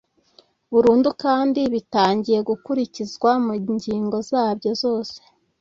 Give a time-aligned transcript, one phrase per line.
[0.73, 5.17] Burundu kandi bitangiye gukurikizwa mu ngingo zabyo zose